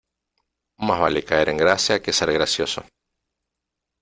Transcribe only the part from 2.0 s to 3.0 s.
que ser gracioso.